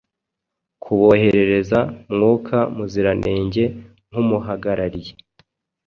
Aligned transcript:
kuboherereza 0.83 1.79
Mwuka 2.13 2.57
Muziranenge 2.75 3.63
nk’Umuhagarariye. 4.09 5.11